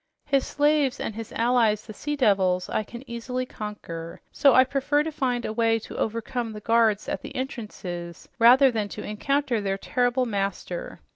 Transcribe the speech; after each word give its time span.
His 0.25 0.47
slaves 0.47 0.99
and 0.99 1.13
his 1.13 1.31
allies, 1.33 1.85
the 1.85 1.93
sea 1.93 2.15
devils, 2.15 2.69
I 2.69 2.81
can 2.81 3.07
easily 3.07 3.45
conquer, 3.45 4.19
so 4.31 4.55
I 4.55 4.63
prefer 4.63 5.03
to 5.03 5.11
find 5.11 5.45
a 5.45 5.53
way 5.53 5.77
to 5.77 5.95
overcome 5.95 6.53
the 6.53 6.59
guards 6.59 7.07
at 7.07 7.21
the 7.21 7.35
entrances 7.35 8.27
rather 8.39 8.71
than 8.71 8.89
to 8.97 9.03
encounter 9.03 9.61
their 9.61 9.77
terrible 9.77 10.25
master. 10.25 11.01